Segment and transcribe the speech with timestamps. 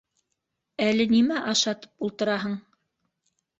[0.85, 2.59] Әле нимә ашатып ултыраһың?